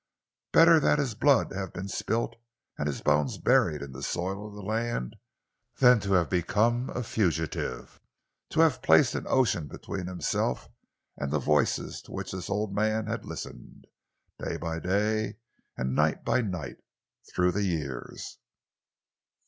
[0.51, 2.35] Better that his blood had been spilt
[2.75, 5.15] and his bones buried in the soil of the land
[5.79, 8.01] than to have become a fugitive,
[8.49, 10.69] to have placed an ocean between himself
[11.17, 13.85] and the voices to which this old man had listened,
[14.39, 15.37] day by day
[15.77, 16.77] and night by night,
[17.31, 18.39] through the years!